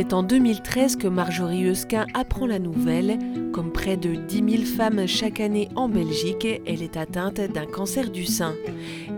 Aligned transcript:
C'est 0.00 0.14
en 0.14 0.22
2013 0.22 0.96
que 0.96 1.08
Marjorie 1.08 1.64
Eusquin 1.64 2.06
apprend 2.14 2.46
la 2.46 2.58
nouvelle. 2.58 3.18
Comme 3.52 3.70
près 3.70 3.98
de 3.98 4.14
10 4.14 4.64
000 4.64 4.64
femmes 4.64 5.06
chaque 5.06 5.40
année 5.40 5.68
en 5.76 5.90
Belgique, 5.90 6.48
elle 6.66 6.82
est 6.82 6.96
atteinte 6.96 7.38
d'un 7.38 7.66
cancer 7.66 8.08
du 8.08 8.24
sein. 8.24 8.54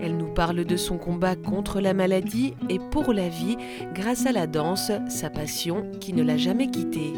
Elle 0.03 0.17
nous 0.17 0.35
parle 0.35 0.65
de 0.65 0.77
son 0.77 0.99
combat 0.99 1.37
contre 1.37 1.81
la 1.81 1.95
maladie 1.95 2.55
et 2.69 2.81
pour 2.91 3.13
la 3.13 3.29
vie 3.29 3.57
grâce 3.95 4.27
à 4.27 4.33
la 4.33 4.49
danse, 4.49 4.91
sa 5.09 5.31
passion 5.31 5.87
qui 6.01 6.15
ne 6.15 6.25
l'a 6.25 6.37
jamais 6.37 6.67
quittée. 6.67 7.13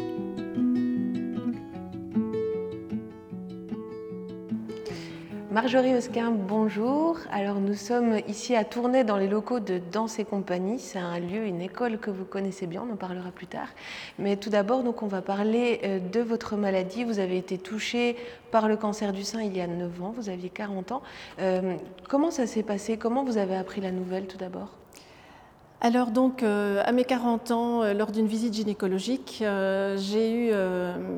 Marjorie 5.55 5.93
Eusquin, 5.93 6.31
bonjour. 6.31 7.17
Alors 7.31 7.61
nous 7.61 7.75
sommes 7.75 8.17
ici 8.27 8.57
à 8.57 8.65
Tournai 8.65 9.05
dans 9.05 9.15
les 9.15 9.29
locaux 9.29 9.61
de 9.61 9.79
Danse 9.89 10.19
et 10.19 10.25
Compagnie. 10.25 10.79
C'est 10.79 10.99
un 10.99 11.17
lieu, 11.17 11.45
une 11.45 11.61
école 11.61 11.97
que 11.97 12.11
vous 12.11 12.25
connaissez 12.25 12.67
bien, 12.67 12.83
on 12.85 12.91
en 12.91 12.97
parlera 12.97 13.31
plus 13.31 13.47
tard. 13.47 13.69
Mais 14.19 14.35
tout 14.35 14.49
d'abord, 14.49 14.83
donc 14.83 15.01
on 15.01 15.07
va 15.07 15.21
parler 15.21 15.79
euh, 15.85 15.99
de 15.99 16.19
votre 16.19 16.57
maladie. 16.57 17.05
Vous 17.05 17.19
avez 17.19 17.37
été 17.37 17.57
touchée 17.57 18.17
par 18.51 18.67
le 18.67 18.75
cancer 18.75 19.13
du 19.13 19.23
sein 19.23 19.43
il 19.43 19.55
y 19.55 19.61
a 19.61 19.67
9 19.67 20.03
ans, 20.03 20.13
vous 20.13 20.27
aviez 20.27 20.49
40 20.49 20.91
ans. 20.91 21.01
Euh, 21.39 21.77
comment 22.09 22.31
ça 22.31 22.47
s'est 22.47 22.61
passé? 22.61 22.97
Comment 22.97 23.23
vous 23.23 23.37
avez 23.37 23.55
appris 23.55 23.79
la 23.79 23.91
nouvelle 23.91 24.27
tout 24.27 24.37
d'abord? 24.37 24.71
Alors 25.79 26.11
donc, 26.11 26.43
euh, 26.43 26.83
à 26.83 26.91
mes 26.91 27.05
40 27.05 27.51
ans, 27.51 27.93
lors 27.93 28.11
d'une 28.11 28.27
visite 28.27 28.53
gynécologique, 28.55 29.41
j'ai 29.95 30.49
eu 30.49 30.51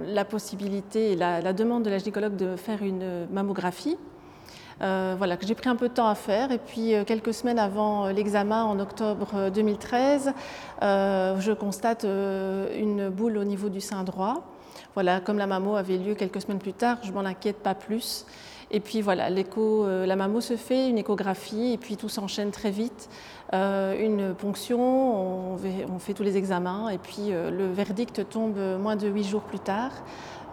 la 0.05 0.25
possibilité 0.25 1.13
et 1.13 1.15
la, 1.15 1.53
demande 1.53 1.81
de 1.81 1.89
la 1.89 1.97
gynécologue 1.97 2.35
de 2.35 2.55
faire 2.55 2.83
une 2.83 3.25
mammographie. 3.31 3.97
Euh, 4.81 5.15
voilà, 5.17 5.37
que 5.37 5.45
j'ai 5.47 5.55
pris 5.55 5.69
un 5.69 5.75
peu 5.75 5.89
de 5.89 5.93
temps 5.93 6.07
à 6.07 6.15
faire. 6.15 6.51
Et 6.51 6.59
puis, 6.59 6.93
euh, 6.93 7.03
quelques 7.03 7.33
semaines 7.33 7.59
avant 7.59 8.05
euh, 8.05 8.11
l'examen, 8.11 8.63
en 8.63 8.79
octobre 8.79 9.49
2013, 9.49 10.33
je 10.81 11.51
constate 11.53 12.03
une 12.03 13.09
boule 13.09 13.37
au 13.37 13.43
niveau 13.43 13.69
du 13.69 13.81
sein 13.81 14.03
droit. 14.03 14.43
Voilà, 14.93 15.19
comme 15.19 15.37
la 15.37 15.47
mammo 15.47 15.75
avait 15.75 15.97
lieu 15.97 16.15
quelques 16.15 16.41
semaines 16.41 16.59
plus 16.59 16.73
tard, 16.73 16.97
je 17.03 17.11
m'en 17.11 17.21
inquiète 17.21 17.57
pas 17.57 17.75
plus. 17.75 18.25
Et 18.69 18.79
puis 18.79 19.01
voilà, 19.01 19.29
la 19.29 20.15
mammo 20.15 20.41
se 20.41 20.57
fait, 20.57 20.89
une 20.89 20.97
échographie, 20.97 21.73
et 21.73 21.77
puis 21.77 21.97
tout 21.97 22.09
s'enchaîne 22.09 22.51
très 22.51 22.71
vite. 22.71 23.09
une 23.53 24.33
ponction, 24.35 25.53
on 25.53 25.99
fait, 25.99 26.13
tous 26.13 26.23
les 26.23 26.35
examens, 26.35 26.89
et 26.89 26.97
puis 26.97 27.29
le 27.29 27.71
verdict 27.71 28.27
tombe 28.29 28.57
moins 28.79 28.95
de 28.95 29.07
huit 29.07 29.23
jours 29.23 29.43
plus 29.43 29.59
tard, 29.59 29.91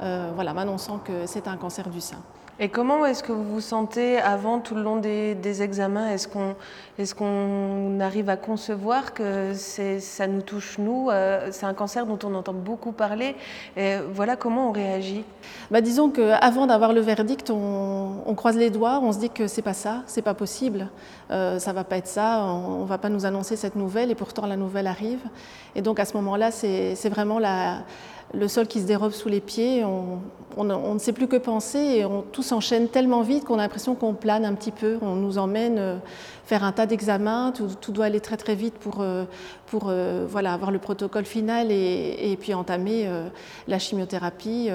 voilà, 0.00 0.52
m'annonçant 0.54 0.98
que 0.98 1.26
c'est 1.26 1.48
un 1.48 1.56
cancer 1.56 1.88
du 1.88 2.00
sein. 2.00 2.22
Et 2.60 2.68
comment 2.68 3.04
est-ce 3.04 3.24
que 3.24 3.32
vous 3.32 3.42
vous 3.42 3.60
sentez 3.60 4.16
avant, 4.18 4.60
tout 4.60 4.76
le 4.76 4.82
long 4.82 4.96
des, 4.96 5.62
examens? 5.62 6.10
Est-ce 6.10 6.28
qu'on 6.28 6.54
est 7.98 8.00
arrive 8.00 8.28
à 8.28 8.36
concevoir 8.36 9.12
que 9.12 9.52
ça 9.54 10.26
nous 10.28 10.40
touche, 10.40 10.78
nous 10.78 11.08
euh, 11.10 11.48
C'est 11.50 11.66
un 11.66 11.74
cancer 11.74 12.06
dont 12.06 12.18
on 12.22 12.32
entend 12.34 12.52
beaucoup 12.52 12.92
parler? 12.92 13.34
Voilà 14.12 14.36
comment 14.36 14.68
on 14.68 14.72
réagit 14.72 15.24
bah, 15.72 15.80
Disons 15.80 16.10
qu'avant 16.10 16.68
d'avoir 16.68 16.92
le 16.92 17.00
verdict, 17.00 17.50
on, 17.50 18.34
croise 18.36 18.56
les 18.56 18.70
doigts, 18.70 19.00
on 19.02 19.12
se 19.12 19.18
dit 19.18 19.30
que 19.30 19.48
c'est 19.48 19.62
pas 19.62 19.74
ça, 19.74 20.02
c'est 20.06 20.22
pas 20.22 20.34
possible, 20.34 20.88
euh, 21.32 21.58
ça 21.58 21.72
va 21.72 21.82
pas 21.82 21.96
être 21.96 22.06
ça, 22.06 22.44
on, 22.44 22.82
ne 22.82 22.86
va 22.86 22.98
pas 22.98 23.08
nous 23.08 23.26
annoncer 23.26 23.56
cette 23.56 23.74
nouvelle, 23.74 24.12
et 24.12 24.14
pourtant 24.14 24.46
la 24.46 24.56
nouvelle 24.56 24.86
arrive. 24.86 25.20
Et 25.74 25.82
donc 25.82 25.98
à 25.98 26.04
ce 26.04 26.16
moment-là, 26.16 26.52
c'est 26.52 27.08
vraiment 27.08 27.40
la 27.40 27.78
le 28.34 28.48
sol 28.48 28.66
qui 28.66 28.80
se 28.80 28.86
dérobe 28.86 29.12
sous 29.12 29.28
les 29.28 29.40
pieds, 29.40 29.84
on, 29.84 30.20
ne 30.64 30.98
sait 30.98 31.12
plus 31.12 31.26
que 31.26 31.36
penser 31.36 31.78
et 31.78 32.06
tout 32.32 32.42
s'enchaîne 32.42 32.88
tellement 32.88 33.22
vite 33.22 33.44
qu'on 33.44 33.58
a 33.58 33.62
l'impression 33.62 33.94
qu'on 33.94 34.14
plane 34.14 34.44
un 34.44 34.54
petit 34.54 34.70
peu, 34.70 34.98
on 35.02 35.14
nous 35.14 35.38
emmène 35.38 35.78
euh, 35.78 35.96
faire 36.44 36.64
un 36.64 36.72
tas 36.72 36.86
d'examens, 36.86 37.52
tout, 37.52 37.92
doit 37.92 38.06
aller 38.06 38.20
très 38.20 38.36
très 38.36 38.54
vite 38.54 38.74
pour, 38.74 39.00
euh, 39.00 39.24
euh, 39.74 40.28
avoir 40.44 40.70
le 40.70 40.78
protocole 40.78 41.24
final 41.24 41.72
et, 41.72 42.36
puis 42.40 42.54
entamer 42.54 43.08
la 43.66 43.78
chimiothérapie 43.78 44.68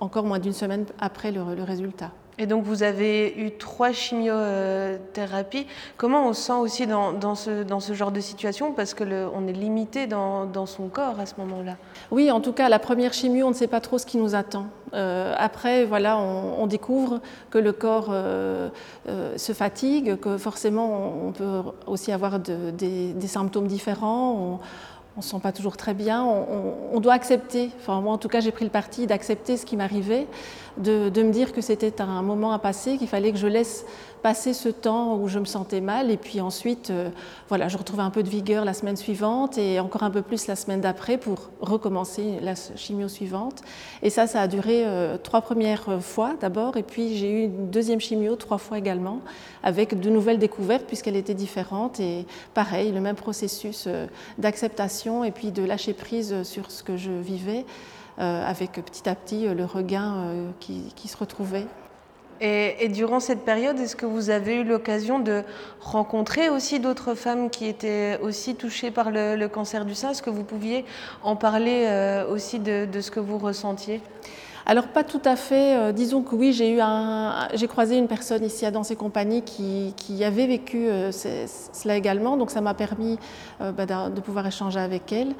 encore 0.00 0.24
moins 0.24 0.38
d'une 0.38 0.52
semaine 0.52 0.86
après 0.98 1.30
le 1.30 1.62
résultat. 1.62 2.10
Et 2.40 2.46
donc 2.46 2.64
vous 2.64 2.82
avez 2.82 3.34
eu 3.36 3.50
trois 3.50 3.92
chimiothérapies. 3.92 5.66
Comment 5.98 6.26
on 6.26 6.32
se 6.32 6.40
sent 6.40 6.54
aussi 6.54 6.86
dans, 6.86 7.34
ce, 7.34 7.64
dans 7.64 7.80
ce 7.80 7.92
genre 7.92 8.12
de 8.12 8.20
situation? 8.20 8.72
Parce 8.72 8.94
qu'on 8.94 9.46
est 9.46 9.52
limité 9.52 10.06
dans, 10.06 10.66
son 10.66 10.88
corps 10.88 11.20
à 11.20 11.26
ce 11.26 11.34
moment-là. 11.36 11.76
Oui, 12.10 12.30
en 12.30 12.40
tout 12.40 12.54
cas, 12.54 12.70
la 12.70 12.78
première 12.78 13.12
chimio, 13.12 13.46
on 13.46 13.50
ne 13.50 13.54
sait 13.54 13.66
pas 13.66 13.80
trop 13.80 13.98
ce 13.98 14.06
qui 14.06 14.16
nous 14.16 14.34
attend. 14.34 14.68
Euh, 14.94 15.34
après, 15.36 15.84
voilà, 15.84 16.16
on, 16.16 16.66
découvre 16.66 17.20
que 17.50 17.58
le 17.58 17.72
corps 17.72 18.08
euh, 18.08 18.70
euh, 19.08 19.36
se 19.36 19.52
fatigue, 19.52 20.18
que 20.18 20.38
forcément 20.38 21.26
on 21.26 21.32
peut 21.32 21.62
aussi 21.86 22.10
avoir 22.10 22.38
des, 22.38 23.14
symptômes 23.26 23.66
différents 23.66 24.60
ne 25.18 25.22
se 25.22 25.30
sent 25.30 25.40
pas 25.42 25.52
toujours 25.52 25.76
très 25.76 25.94
bien, 25.94 26.24
on, 26.24 27.00
doit 27.00 27.14
accepter, 27.14 27.70
enfin 27.78 28.00
moi 28.00 28.12
en 28.12 28.18
tout 28.18 28.28
cas 28.28 28.40
j'ai 28.40 28.52
pris 28.52 28.64
le 28.64 28.70
parti 28.70 29.06
d'accepter 29.06 29.56
ce 29.56 29.66
qui 29.66 29.76
m'arrivait, 29.76 30.26
de, 30.78 31.10
me 31.22 31.30
dire 31.30 31.52
que 31.52 31.60
c'était 31.60 32.00
un 32.00 32.22
moment 32.22 32.52
à 32.52 32.58
passer, 32.58 32.96
qu'il 32.96 33.08
fallait 33.08 33.32
que 33.32 33.38
je 33.38 33.46
laisse 33.46 33.84
passer 34.22 34.54
ce 34.54 34.68
temps 34.68 35.16
où 35.16 35.28
je 35.28 35.38
me 35.38 35.44
sentais 35.44 35.80
mal 35.80 36.10
et 36.10 36.16
puis 36.16 36.40
ensuite 36.40 36.90
euh, 36.90 37.10
voilà, 37.48 37.68
je 37.68 37.76
retrouvais 37.76 38.02
un 38.02 38.10
peu 38.10 38.22
de 38.22 38.28
vigueur 38.28 38.64
la 38.64 38.74
semaine 38.74 38.96
suivante 38.96 39.58
et 39.58 39.80
encore 39.80 40.02
un 40.02 40.10
peu 40.10 40.22
plus 40.22 40.46
la 40.46 40.56
semaine 40.56 40.80
d'après 40.80 41.18
pour 41.18 41.50
recommencer 41.60 42.38
la 42.40 42.54
chimio 42.54 43.08
suivante. 43.08 43.62
Et 44.02 44.10
ça, 44.10 44.26
ça 44.26 44.42
a 44.42 44.48
duré 44.48 44.84
euh, 44.84 45.16
trois 45.18 45.40
premières 45.40 46.02
fois 46.02 46.34
d'abord 46.40 46.76
et 46.76 46.82
puis 46.82 47.16
j'ai 47.16 47.30
eu 47.30 47.44
une 47.44 47.70
deuxième 47.70 48.00
chimio 48.00 48.36
trois 48.36 48.58
fois 48.58 48.78
également 48.78 49.20
avec 49.62 49.98
de 49.98 50.10
nouvelles 50.10 50.38
découvertes 50.38 50.84
puisqu'elle 50.86 51.16
était 51.16 51.34
différente 51.34 52.00
et 52.00 52.26
pareil, 52.54 52.92
le 52.92 53.00
même 53.00 53.16
processus 53.16 53.84
euh, 53.86 54.06
d'acceptation 54.38 55.24
et 55.24 55.30
puis 55.30 55.50
de 55.50 55.62
lâcher 55.62 55.94
prise 55.94 56.42
sur 56.42 56.70
ce 56.70 56.82
que 56.82 56.96
je 56.96 57.10
vivais. 57.10 57.64
avec 58.18 58.72
petit 58.72 59.08
à 59.08 59.14
petit 59.14 59.48
le 59.48 59.64
regain 59.64 60.34
qui 60.60 61.08
se 61.08 61.16
retrouvait. 61.16 61.66
Et, 62.42 62.88
durant 62.88 63.20
cette 63.20 63.44
période, 63.44 63.78
est-ce 63.78 63.96
que 63.96 64.06
vous 64.06 64.30
avez 64.30 64.56
eu 64.56 64.64
l'occasion 64.64 65.18
de 65.18 65.42
rencontrer 65.80 66.48
aussi 66.48 66.80
d'autres 66.80 67.14
femmes 67.14 67.50
qui 67.50 67.66
étaient 67.66 68.18
aussi 68.22 68.54
touchées 68.54 68.90
par 68.90 69.10
le, 69.10 69.46
cancer 69.48 69.84
du 69.84 69.94
sein? 69.94 70.10
Est-ce 70.10 70.22
que 70.22 70.30
vous 70.30 70.44
pouviez 70.44 70.86
en 71.22 71.36
parler 71.36 71.84
euh, 71.86 72.26
aussi 72.26 72.58
de 72.58 73.00
ce 73.00 73.10
que 73.10 73.20
vous 73.20 73.36
ressentiez? 73.36 74.00
Alors 74.66 74.88
pas 74.88 75.04
tout 75.04 75.22
à 75.24 75.36
fait. 75.36 75.76
Euh, 75.76 75.92
disons 75.92 76.22
que 76.22 76.34
oui, 76.34 76.52
j'ai 76.52 76.72
eu 76.72 76.80
j'ai 77.54 77.66
croisé 77.66 77.96
une 77.96 78.08
personne 78.08 78.44
ici 78.44 78.66
à 78.66 78.70
Dans 78.70 78.82
et 78.82 78.96
compagnie 78.96 79.42
qui, 79.42 79.94
avait 80.24 80.46
vécu 80.46 80.88
euh, 80.88 81.10
cela 81.12 81.96
également, 81.96 82.36
donc 82.36 82.50
ça 82.50 82.60
m'a 82.60 82.74
permis 82.74 83.18
euh, 83.60 83.72
bah, 83.72 83.86
de 83.86 84.20
pouvoir 84.20 84.46
échanger 84.46 84.78
avec 84.78 85.12
elle. 85.12 85.34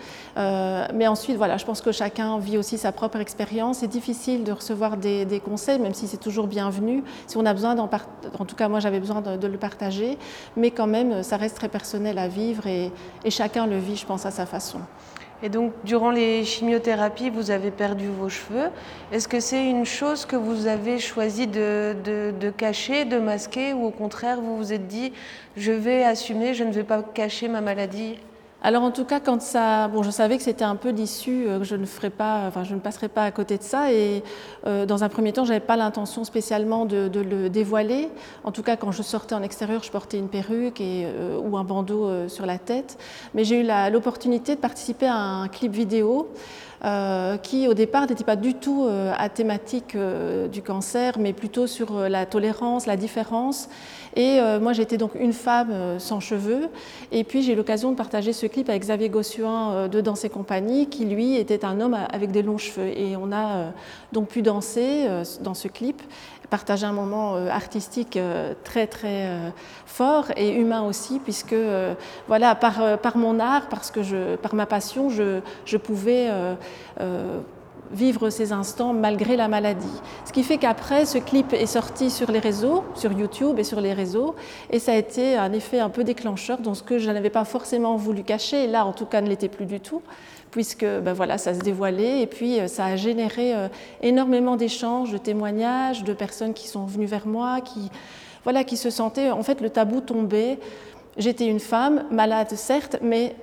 mais 0.94 1.06
ensuite, 1.06 1.36
voilà, 1.36 1.56
je 1.56 1.64
pense 1.64 1.80
que 1.80 1.92
chacun 1.92 2.38
vit 2.38 2.59
aussi 2.59 2.78
sa 2.78 2.92
propre 2.92 3.19
expérience. 3.19 3.78
C'est 3.78 3.88
difficile 3.88 4.44
de 4.44 4.53
recevoir 4.53 4.97
des, 4.97 5.42
conseils, 5.44 5.78
même 5.78 5.94
si 5.94 6.06
c'est 6.06 6.16
toujours 6.16 6.47
bienvenu. 6.47 7.03
Si 7.26 7.36
on 7.36 7.47
a 7.47 7.53
besoin 7.53 7.75
d'en 7.75 7.91
en 8.38 8.44
tout 8.44 8.56
cas 8.56 8.69
moi 8.69 8.80
j'avais 8.80 9.00
besoin 9.00 9.20
de, 9.20 9.47
le 9.47 9.59
partager, 9.59 10.19
mais 10.56 10.70
quand 10.70 10.86
même 10.86 11.22
ça 11.22 11.36
reste 11.36 11.56
très 11.56 11.69
personnel 11.69 12.19
à 12.19 12.28
vivre 12.28 12.66
et 12.66 12.91
chacun 13.28 13.66
le 13.66 13.78
vit, 13.78 13.97
je 13.97 14.06
pense, 14.06 14.26
à 14.26 14.30
sa 14.30 14.47
façon. 14.47 14.80
Et 15.43 15.49
donc, 15.49 15.73
durant 15.84 16.11
les 16.11 16.45
chimiothérapies, 16.45 17.31
vous 17.31 17.51
avez 17.51 17.71
perdu 17.71 18.06
vos 18.09 18.28
cheveux. 18.28 18.69
Est-ce 19.11 19.27
que 19.27 19.41
c'est 19.41 19.65
une 19.69 19.87
chose 19.87 20.27
que 20.27 20.37
vous 20.37 20.67
avez 20.67 20.99
choisi 20.99 21.47
de, 21.47 22.51
cacher, 22.56 23.05
de 23.06 23.19
masquer, 23.19 23.73
ou 23.73 23.87
au 23.87 23.91
contraire, 23.91 24.41
vous 24.41 24.56
vous 24.56 24.73
êtes 24.73 24.87
dit, 24.87 25.12
je 25.56 25.73
vais 25.73 26.05
assumer, 26.05 26.53
je 26.53 26.65
ne 26.65 26.73
vais 26.73 26.84
pas 26.84 27.03
cacher 27.03 27.49
ma 27.49 27.61
maladie 27.61 28.19
alors 28.62 28.82
en 28.82 28.91
tout 28.91 29.04
cas, 29.04 29.21
quand 29.21 29.41
ça, 29.41 29.88
bon, 29.88 30.03
je 30.03 30.10
savais 30.10 30.37
que 30.37 30.43
c'était 30.43 30.65
un 30.65 30.76
peu 30.76 30.91
l'issue, 30.91 31.48
euh, 31.48 31.59
que 31.59 31.65
je 31.65 31.76
ne 31.76 31.87
ferais 31.87 32.10
pas, 32.10 32.44
enfin, 32.47 32.62
je 32.62 32.75
ne 32.75 32.81
passerais 32.81 33.09
pas 33.09 33.25
à 33.25 33.31
côté 33.31 33.56
de 33.56 33.62
ça. 33.62 33.91
Et 33.91 34.22
euh, 34.66 34.84
dans 34.84 35.03
un 35.03 35.09
premier 35.09 35.32
temps, 35.32 35.47
j'avais 35.47 35.60
pas 35.60 35.76
l'intention 35.76 36.25
spécialement 36.25 36.84
de, 36.84 37.09
le 37.15 37.48
dévoiler. 37.48 38.10
En 38.45 38.53
tout 38.53 38.62
cas, 38.62 38.77
quand 38.77 38.92
je 38.92 39.03
sortais 39.03 39.34
en 39.34 39.42
extérieur, 39.42 39.83
je 39.83 39.91
portais 39.91 40.18
une 40.18 40.28
perruque 40.28 40.80
et, 40.80 41.07
euh, 41.07 41.39
ou 41.39 41.57
un 41.57 41.65
bandeau 41.65 42.28
sur 42.28 42.45
la 42.45 42.59
tête. 42.59 42.98
Mais 43.34 43.45
j'ai 43.45 43.60
eu 43.60 43.68
l'opportunité 43.91 44.57
de 44.57 44.60
participer 44.60 45.07
à 45.07 45.16
un 45.16 45.48
clip 45.48 45.72
vidéo. 45.72 46.28
Qui 47.42 47.68
au 47.68 47.74
départ 47.74 48.07
n'était 48.07 48.24
pas 48.24 48.36
du 48.36 48.54
tout 48.54 48.89
à 48.89 49.28
thématique 49.28 49.95
du 50.51 50.62
cancer, 50.62 51.18
mais 51.18 51.34
plutôt 51.34 51.66
sur 51.66 52.09
la 52.09 52.24
tolérance, 52.24 52.86
la 52.86 52.97
différence. 52.97 53.68
Et 54.16 54.41
moi 54.62 54.72
j'étais 54.72 54.97
donc 54.97 55.10
une 55.15 55.34
femme 55.34 55.98
sans 55.98 56.21
cheveux, 56.21 56.68
et 57.12 57.22
puis 57.22 57.42
j'ai 57.42 57.53
eu 57.53 57.57
l'occasion 57.57 57.91
de 57.91 57.97
partager 57.97 58.33
ce 58.33 58.47
clip 58.50 58.68
avec 58.68 58.82
Xavier 58.82 59.08
Gossuin 59.08 59.88
de 59.88 60.00
Danse 60.00 60.24
et 60.24 60.28
compagnie, 60.28 60.88
qui 60.88 61.06
lui 61.06 61.36
était 61.36 61.64
un 61.64 61.80
homme 61.80 61.97
avec 62.10 62.30
des 62.30 62.42
longs 62.42 62.58
cheveux. 62.58 62.88
Et 62.88 63.16
on 63.16 63.32
a 63.32 63.72
donc 64.12 64.28
pu 64.28 64.42
danser 64.42 65.06
dans 65.41 65.54
ce 65.54 65.68
clip 65.68 66.02
partager 66.50 66.84
un 66.84 66.92
moment 66.92 67.36
euh, 67.36 67.48
artistique 67.48 68.16
euh, 68.16 68.52
très 68.64 68.86
très 68.86 69.28
euh, 69.28 69.50
fort 69.86 70.26
et 70.36 70.50
humain 70.50 70.82
aussi, 70.82 71.20
puisque 71.20 71.54
voilà, 72.26 72.54
par, 72.54 72.98
par 72.98 73.16
mon 73.16 73.38
art, 73.38 73.68
parce 73.68 73.91
que 73.91 74.02
je, 74.02 74.36
par 74.36 74.54
ma 74.54 74.66
passion, 74.66 75.08
je, 75.08 75.41
je 75.64 75.76
pouvais 75.76 76.28
vivre 77.92 78.31
ces 78.31 78.53
instants 78.53 78.92
malgré 78.92 79.37
la 79.37 79.48
maladie. 79.48 80.01
Ce 80.25 80.33
qui 80.33 80.42
fait 80.42 80.59
qu'après, 80.59 81.07
ce 81.07 81.19
clip 81.19 81.53
est 81.53 81.66
sorti 81.66 82.10
sur 82.10 82.31
les 82.31 82.39
réseaux, 82.39 82.84
sur 82.95 83.13
YouTube 83.13 83.59
et 83.59 83.65
sur 83.65 83.81
les 83.81 83.92
réseaux, 83.92 84.34
et 84.71 84.78
ça 84.78 84.92
a 84.92 84.97
été 84.97 85.37
un 85.37 85.53
effet 85.53 85.81
un 85.81 85.91
peu 85.91 86.04
déclencheur 86.04 86.59
dans 86.59 86.75
ce 86.75 86.83
que 86.83 86.98
je 86.98 87.10
n'avais 87.10 87.31
pas 87.31 87.45
forcément 87.45 87.97
voulu 87.97 88.22
cacher, 88.22 88.66
là 88.66 88.87
en 88.87 88.92
tout 88.92 89.07
cas 89.07 89.21
ne 89.21 89.28
l'était 89.28 89.48
plus 89.48 89.66
du 89.66 89.81
tout, 89.81 90.03
puisque 90.51 90.84
ben 90.84 91.13
voilà, 91.13 91.39
ça 91.39 91.54
se 91.54 91.60
dévoilait, 91.60 92.22
et 92.22 92.27
puis 92.27 92.60
euh, 92.60 92.69
ça 92.69 92.87
a 92.87 92.97
généré 92.97 93.54
euh, 93.54 93.69
énormément 94.03 94.57
d'échanges, 94.57 95.13
de 95.13 95.19
témoignages, 95.19 96.04
de 96.04 96.13
personnes 96.13 96.54
qui 96.54 96.69
sont 96.69 96.86
venues 96.86 97.07
vers 97.07 97.27
moi, 97.27 97.60
qui, 97.60 97.91
voilà, 98.45 98.65
qui 98.65 98.77
se 98.77 98.91
sentaient, 98.91 99.31
en 99.31 99.43
fait 99.43 99.60
le 99.60 99.71
tabou 99.71 100.01
tombait. 100.01 100.59
J'étais 101.16 101.47
une 101.47 101.60
femme, 101.60 102.04
malade 102.10 102.51
certes, 102.54 102.98
mais 103.03 103.34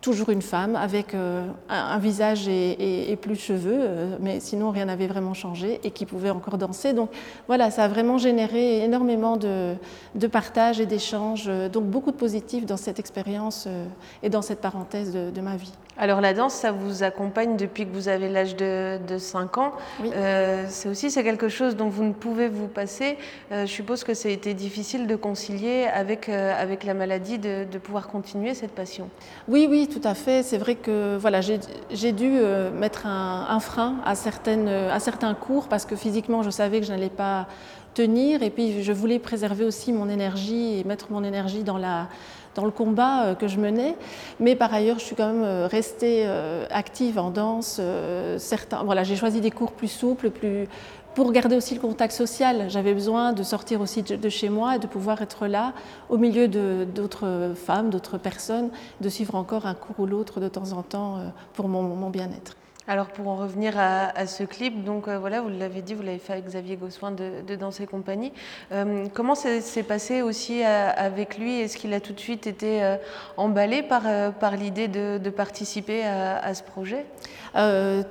toujours 0.00 0.30
une 0.30 0.42
femme 0.42 0.76
avec 0.76 1.14
euh, 1.14 1.46
un, 1.68 1.98
visage 1.98 2.48
et, 2.48 3.16
plus 3.20 3.34
de 3.34 3.40
cheveux, 3.40 3.78
euh, 3.80 4.16
mais 4.20 4.40
sinon 4.40 4.70
rien 4.70 4.86
n'avait 4.86 5.06
vraiment 5.06 5.34
changé 5.34 5.80
et 5.84 5.90
qui 5.90 6.06
pouvait 6.06 6.30
encore 6.30 6.58
danser. 6.58 6.92
Donc 6.92 7.10
voilà, 7.46 7.70
ça 7.70 7.84
a 7.84 7.88
vraiment 7.88 8.18
généré 8.18 8.84
énormément 8.84 9.36
de, 9.36 9.76
partage 10.30 10.80
et 10.80 10.86
d'échanges, 10.86 11.46
euh, 11.48 11.68
donc 11.68 11.84
beaucoup 11.84 12.10
de 12.10 12.16
positifs 12.16 12.66
dans 12.66 12.76
cette 12.76 12.98
expérience 12.98 13.68
et 14.22 14.28
dans 14.28 14.42
cette 14.42 14.60
parenthèse 14.60 15.12
de 15.12 15.40
ma 15.40 15.56
vie. 15.56 15.72
Alors 15.98 16.20
la 16.20 16.34
danse, 16.34 16.52
ça 16.54 16.72
vous 16.72 17.02
accompagne 17.02 17.56
depuis 17.56 17.86
que 17.86 17.92
vous 17.92 18.08
avez 18.08 18.28
l'âge 18.28 18.54
de, 18.56 18.98
5 19.18 19.58
ans. 19.58 19.72
Euh, 20.04 20.66
c'est 20.68 20.88
aussi 20.88 21.10
c'est 21.10 21.24
quelque 21.24 21.48
chose 21.48 21.74
dont 21.74 21.88
vous 21.88 22.04
ne 22.04 22.12
pouvez 22.12 22.48
vous 22.48 22.68
passer. 22.68 23.16
Euh, 23.50 23.64
je 23.64 23.72
suppose 23.72 24.04
que 24.04 24.12
ça 24.12 24.28
a 24.28 24.32
été 24.32 24.52
difficile 24.52 25.06
de 25.06 25.16
concilier 25.16 25.86
avec, 25.92 26.28
euh, 26.28 26.52
avec 26.60 26.84
la 26.84 26.92
maladie, 26.92 27.38
de, 27.38 27.64
pouvoir 27.78 28.08
continuer 28.08 28.54
cette 28.54 28.72
passion. 28.72 29.08
Oui, 29.48 29.66
oui, 29.70 29.86
tout 29.86 30.00
à 30.06 30.14
fait. 30.14 30.42
C'est 30.42 30.58
vrai 30.58 30.74
que 30.74 31.16
voilà, 31.18 31.40
j'ai 31.40 32.12
dû 32.12 32.40
mettre 32.74 33.06
un, 33.06 33.46
un, 33.48 33.60
frein 33.60 33.96
à, 34.04 34.14
certaines, 34.14 34.68
à 34.68 34.98
certains 34.98 35.34
cours 35.34 35.68
parce 35.68 35.84
que 35.84 35.94
physiquement, 35.94 36.42
je 36.42 36.50
savais 36.50 36.80
que 36.80 36.86
je 36.86 36.92
n'allais 36.92 37.10
pas 37.10 37.46
tenir 37.94 38.42
et 38.42 38.50
puis 38.50 38.82
je 38.82 38.92
voulais 38.92 39.18
préserver 39.18 39.64
aussi 39.64 39.92
mon 39.92 40.08
énergie 40.08 40.78
et 40.78 40.84
mettre 40.84 41.06
mon 41.10 41.24
énergie 41.24 41.64
dans 41.64 41.78
la 41.78 42.08
dans 42.56 42.64
le 42.64 42.70
combat 42.72 43.22
euh, 43.22 43.34
que 43.34 43.46
je 43.46 43.58
menais. 43.60 43.94
Mais 44.40 44.56
par 44.56 44.74
ailleurs, 44.74 44.98
je 44.98 45.04
suis 45.04 45.14
quand 45.14 45.32
même 45.32 45.44
euh, 45.44 45.68
restée 45.70 46.24
euh, 46.26 46.66
active 46.70 47.18
en 47.18 47.30
danse. 47.30 47.80
Certains, 48.38 48.82
voilà, 48.82 49.04
j'ai 49.04 49.16
choisi 49.16 49.40
des 49.40 49.50
cours 49.50 49.72
plus 49.72 49.88
souples, 49.88 50.30
plus, 50.30 50.66
pour 51.14 51.30
garder 51.32 51.56
aussi 51.56 51.74
le 51.74 51.80
contact 51.80 52.12
social. 52.12 52.68
J'avais 52.68 52.94
besoin 52.94 53.32
de 53.32 53.42
sortir 53.42 53.80
aussi 53.80 54.02
de 54.02 54.28
chez 54.28 54.48
moi 54.48 54.76
et 54.76 54.78
de 54.78 54.86
pouvoir 54.86 55.22
être 55.22 55.46
là 55.46 55.72
au 56.08 56.16
milieu 56.16 56.48
d'autres 56.48 57.52
femmes, 57.54 57.90
d'autres 57.90 58.18
personnes, 58.18 58.70
de 59.00 59.08
suivre 59.08 59.34
encore 59.34 59.66
un 59.66 59.74
cours 59.74 60.00
ou 60.00 60.06
l'autre 60.06 60.40
de 60.40 60.48
temps 60.48 60.72
en 60.72 60.82
temps 60.82 61.18
pour 61.54 61.68
mon, 61.68 61.82
mon 61.82 62.10
bien-être. 62.10 62.56
Alors 62.88 63.08
pour 63.08 63.26
en 63.26 63.34
revenir 63.34 63.74
à, 63.76 64.26
ce 64.26 64.44
clip, 64.44 64.84
donc 64.84 65.08
euh, 65.08 65.18
voilà, 65.18 65.40
vous 65.40 65.48
l'avez 65.48 65.82
dit, 65.82 65.94
vous 65.94 66.04
l'avez 66.04 66.20
fait 66.20 66.34
avec 66.34 66.46
Xavier 66.46 66.76
Gossoin 66.76 67.10
de, 67.10 67.42
de 67.44 67.56
Danse 67.56 67.80
et 67.80 67.86
compagnie. 67.86 68.32
Euh, 68.70 69.06
comment 69.12 69.34
s'est 69.34 69.82
passé 69.82 70.22
aussi 70.22 70.62
euh, 70.62 70.90
avec 70.96 71.36
lui? 71.36 71.58
Est-ce 71.58 71.76
qu'il 71.76 71.92
a 71.94 71.98
tout 72.00 72.12
de 72.12 72.20
suite 72.20 72.46
été 72.46 72.96
emballé 73.36 73.82
par, 73.82 74.02
par 74.34 74.56
l'idée 74.56 74.86
de, 74.86 75.30
participer 75.30 76.04
à, 76.04 76.54
ce 76.54 76.62
projet? 76.62 77.04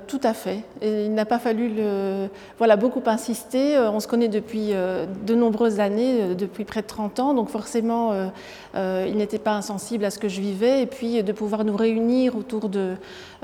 Tout 0.08 0.22
à 0.24 0.34
fait. 0.34 0.64
il 0.82 1.14
n'a 1.14 1.26
pas 1.26 1.40
fallu 1.40 1.70
le, 1.70 2.28
voilà, 2.58 2.76
beaucoup 2.76 3.02
insister. 3.06 3.78
On 3.80 4.00
se 4.00 4.08
connaît 4.08 4.28
depuis 4.28 4.72
de 4.72 5.36
nombreuses 5.36 5.80
années, 5.80 6.36
depuis 6.36 6.66
près 6.66 6.82
de 6.82 6.88
30 6.88 7.20
ans, 7.20 7.34
donc 7.34 7.50
forcément 7.50 8.32
il 8.76 9.16
n'était 9.16 9.40
pas 9.40 9.54
insensible 9.54 10.04
à 10.04 10.10
ce 10.10 10.20
que 10.20 10.28
je 10.28 10.42
vivais. 10.42 10.82
Et 10.82 10.88
puis 10.88 11.24
de 11.24 11.32
pouvoir 11.32 11.64
nous 11.64 11.76
réunir 11.76 12.36
autour 12.36 12.70
de, 12.70 12.96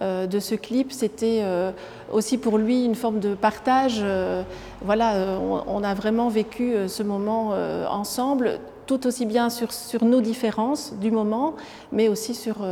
de 0.01 0.39
ce 0.39 0.55
clip, 0.55 0.91
c'était 0.91 1.20
euh, 1.23 1.71
aussi 2.11 2.37
pour 2.37 2.57
lui 2.57 2.85
une 2.85 2.95
forme 2.95 3.19
de 3.19 3.35
partage. 3.35 3.99
Euh, 4.01 4.43
voilà, 4.81 5.15
euh, 5.15 5.37
on, 5.67 5.83
a 5.83 5.93
vraiment 5.93 6.29
vécu 6.29 6.73
ce 6.87 7.03
moment 7.03 7.53
ensemble, 7.89 8.59
tout 8.87 9.05
aussi 9.07 9.25
bien 9.25 9.49
sur, 9.49 9.71
sur, 9.71 10.03
nos 10.03 10.21
différences 10.21 10.93
du 10.99 11.11
moment, 11.11 11.55
mais 11.91 12.07
aussi 12.07 12.33
sur, 12.33 12.65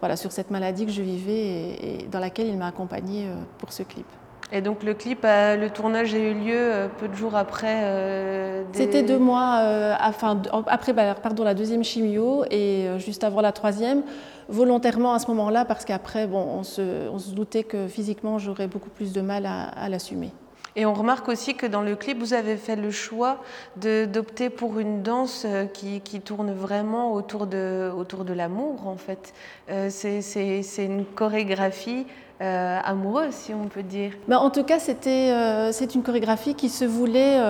voilà, 0.00 0.16
sur 0.16 0.32
cette 0.32 0.50
maladie 0.50 0.86
que 0.86 0.92
je 0.92 1.02
vivais 1.02 1.32
et, 1.32 2.08
dans 2.10 2.20
laquelle 2.20 2.48
il 2.48 2.56
m'a 2.56 2.68
accompagnée 2.68 3.26
pour 3.58 3.72
ce 3.72 3.82
clip. 3.82 4.06
Et 4.50 4.62
donc 4.62 4.82
le 4.82 4.94
clip, 4.94 5.24
le 5.24 5.68
tournage 5.68 6.14
a 6.14 6.18
eu 6.18 6.32
lieu 6.32 6.88
peu 6.98 7.06
de 7.08 7.14
jours 7.14 7.36
après 7.36 8.64
C'était 8.72 9.02
deux 9.02 9.18
mois 9.18 9.62
enfin, 10.02 10.40
après 10.66 10.94
bah, 10.94 11.14
pardon, 11.14 11.44
la 11.44 11.52
deuxième 11.52 11.84
chimio 11.84 12.44
et 12.50 12.86
juste 12.98 13.24
avant 13.24 13.42
la 13.42 13.52
troisième 13.52 14.02
volontairement 14.48 15.12
à 15.12 15.18
ce 15.18 15.28
moment-là 15.28 15.64
parce 15.64 15.84
qu'après, 15.84 16.26
bon, 16.26 16.40
on 16.40 16.62
se, 16.62 17.08
on 17.08 17.18
se, 17.18 17.30
doutait 17.30 17.64
que 17.64 17.86
physiquement, 17.86 18.38
j'aurais 18.38 18.66
beaucoup 18.66 18.90
plus 18.90 19.12
de 19.12 19.20
mal 19.20 19.46
à, 19.46 19.88
l'assumer. 19.88 20.32
Et 20.76 20.86
on 20.86 20.94
remarque 20.94 21.28
aussi 21.28 21.54
que 21.54 21.66
dans 21.66 21.82
le 21.82 21.96
clip, 21.96 22.18
vous 22.18 22.34
avez 22.34 22.56
fait 22.56 22.76
le 22.76 22.90
choix 22.90 23.38
d'opter 23.76 24.48
pour 24.48 24.78
une 24.78 25.02
danse 25.02 25.44
euh, 25.44 25.64
qui, 25.64 26.00
qui, 26.00 26.20
tourne 26.20 26.52
vraiment 26.52 27.14
autour 27.14 27.46
de, 27.46 27.90
autour 27.96 28.24
de 28.24 28.32
l'amour, 28.32 28.86
en 28.86 28.96
fait. 28.96 29.34
Euh, 29.70 29.88
c'est 29.90 30.84
une 30.84 31.04
chorégraphie 31.04 32.06
euh, 32.40 32.78
amoureuse, 32.84 33.32
si 33.32 33.54
on 33.54 33.66
peut 33.66 33.82
dire. 33.82 34.12
Mais 34.28 34.36
en 34.36 34.50
tout 34.50 34.64
cas, 34.64 34.78
c'était 34.78 35.32
c'est 35.72 35.94
une 35.94 36.02
chorégraphie 36.02 36.54
qui 36.54 36.68
se 36.68 36.84
voulait 36.84 37.40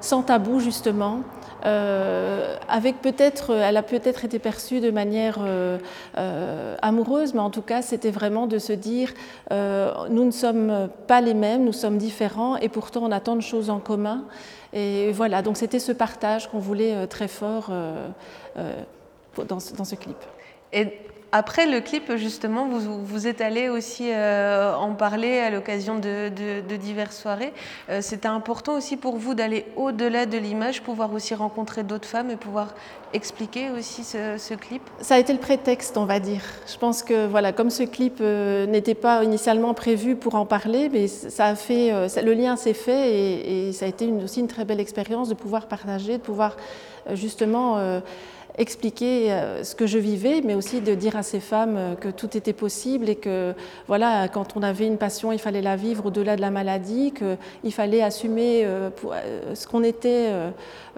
sans 0.00 0.22
tabou, 0.22 0.60
justement. 0.60 1.20
Euh, 1.64 2.56
avec 2.68 3.00
peut-être, 3.00 3.50
elle 3.50 3.76
a 3.76 3.82
peut-être 3.82 4.24
été 4.24 4.38
perçue 4.38 4.80
de 4.80 4.90
manière 4.90 5.38
euh, 5.40 5.78
euh, 6.16 6.76
amoureuse, 6.82 7.34
mais 7.34 7.40
en 7.40 7.50
tout 7.50 7.62
cas, 7.62 7.82
c'était 7.82 8.10
vraiment 8.10 8.46
de 8.46 8.58
se 8.58 8.72
dire, 8.72 9.12
nous 9.50 10.24
ne 10.24 10.30
sommes 10.30 10.88
pas 11.06 11.20
les 11.20 11.34
mêmes, 11.34 11.64
nous 11.64 11.72
sommes 11.72 11.98
différents, 11.98 12.56
et 12.56 12.68
pourtant 12.68 13.02
on 13.04 13.12
a 13.12 13.20
tant 13.20 13.36
de 13.36 13.42
choses 13.42 13.70
en 13.70 13.80
commun. 13.80 14.24
Et 14.72 15.12
voilà, 15.12 15.42
donc 15.42 15.56
c'était 15.56 15.78
ce 15.78 15.92
partage 15.92 16.48
qu'on 16.50 16.58
voulait 16.58 17.06
très 17.06 17.28
fort 17.28 17.70
dans, 18.56 19.58
dans, 19.76 19.84
ce 19.84 19.94
clip. 19.94 20.18
Et 20.72 20.98
après 21.30 21.66
le 21.66 21.80
clip, 21.80 22.16
justement, 22.16 22.66
vous, 22.68 23.26
êtes 23.26 23.42
allé 23.42 23.68
aussi 23.68 24.10
euh, 24.10 24.74
en 24.74 24.94
parler 24.94 25.38
à 25.38 25.50
l'occasion 25.50 25.98
de, 25.98 26.30
diverses 26.76 27.18
soirées. 27.18 27.52
Euh, 27.90 28.00
c'était 28.00 28.28
important 28.28 28.76
aussi 28.76 28.96
pour 28.96 29.16
vous 29.16 29.34
d'aller 29.34 29.66
au-delà 29.76 30.24
de 30.24 30.38
l'image, 30.38 30.82
pouvoir 30.82 31.12
aussi 31.12 31.34
rencontrer 31.34 31.82
d'autres 31.82 32.08
femmes 32.08 32.30
et 32.30 32.36
pouvoir 32.36 32.74
expliquer 33.12 33.70
aussi 33.70 34.04
ce, 34.04 34.54
clip 34.54 34.82
Ça 35.00 35.16
a 35.16 35.18
été 35.18 35.34
le 35.34 35.38
prétexte, 35.38 35.98
on 35.98 36.06
va 36.06 36.18
dire. 36.18 36.40
Je 36.66 36.78
pense 36.78 37.02
que, 37.02 37.26
voilà, 37.26 37.52
comme 37.52 37.70
ce 37.70 37.82
clip 37.82 38.18
euh, 38.20 38.64
n'était 38.66 38.94
pas 38.94 39.22
initialement 39.22 39.74
prévu 39.74 40.16
pour 40.16 40.34
en 40.34 40.46
parler, 40.46 40.88
mais 40.90 41.08
ça 41.08 41.46
a 41.46 41.54
fait, 41.54 41.90
le 42.22 42.32
lien 42.32 42.56
s'est 42.56 42.74
fait 42.74 43.68
et, 43.68 43.72
ça 43.72 43.84
a 43.84 43.88
été 43.88 44.10
aussi 44.24 44.40
une 44.40 44.48
très 44.48 44.64
belle 44.64 44.80
expérience 44.80 45.28
de 45.28 45.34
pouvoir 45.34 45.66
partager, 45.66 46.16
de 46.16 46.22
pouvoir 46.22 46.56
justement 47.12 48.00
expliquer 48.58 49.32
euh, 49.32 49.62
ce 49.64 49.74
que 49.74 49.86
je 49.86 49.98
vivais, 49.98 50.42
mais 50.44 50.54
aussi 50.54 50.80
de 50.80 50.94
dire 50.94 51.16
à 51.16 51.22
ces 51.22 51.40
femmes 51.40 51.76
euh, 51.76 51.94
que 51.94 52.08
tout 52.08 52.36
était 52.36 52.52
possible 52.52 53.08
et 53.08 53.14
que 53.14 53.54
voilà, 53.86 54.28
quand 54.28 54.56
on 54.56 54.62
avait 54.62 54.86
une 54.86 54.98
passion, 54.98 55.32
il 55.32 55.38
fallait 55.38 55.62
la 55.62 55.76
vivre 55.76 56.06
au-delà 56.06 56.36
de 56.36 56.40
la 56.40 56.50
maladie, 56.50 57.12
qu'il 57.12 57.72
fallait 57.72 58.02
assumer 58.02 58.64
euh, 58.64 58.90
ce 59.54 59.66
qu'on 59.66 59.84
était, 59.84 60.30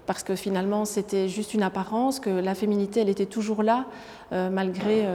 parce 0.06 0.22
que 0.22 0.34
finalement 0.34 0.84
c'était 0.84 1.28
juste 1.28 1.54
une 1.54 1.62
apparence, 1.62 2.18
que 2.18 2.30
la 2.30 2.54
féminité, 2.54 3.00
elle 3.00 3.08
était 3.08 3.26
toujours 3.26 3.62
là, 3.62 3.86
malgré 4.32 5.06